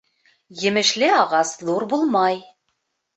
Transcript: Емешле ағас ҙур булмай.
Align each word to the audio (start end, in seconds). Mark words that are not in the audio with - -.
Емешле 0.69 1.09
ағас 1.17 1.51
ҙур 1.67 1.85
булмай. 1.93 2.41